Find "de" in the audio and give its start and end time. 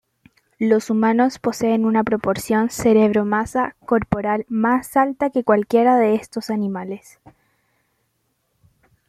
5.97-6.15